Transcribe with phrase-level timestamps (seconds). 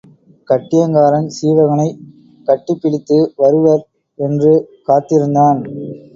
[0.47, 1.99] கட்டியங்காரன் சீவகனைக்
[2.47, 3.85] கட்டிப் பிடித்து வருவர்
[4.19, 4.53] என்று
[4.83, 5.61] காத்திருந்தான்.